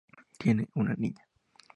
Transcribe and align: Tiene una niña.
Tiene 0.39 0.67
una 0.73 0.95
niña. 0.95 1.27